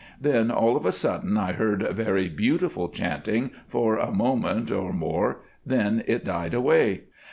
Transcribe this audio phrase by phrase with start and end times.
[0.19, 5.41] Then all of a sudden I heard very beautiful chanting for a moment or more,
[5.63, 7.01] then it died away.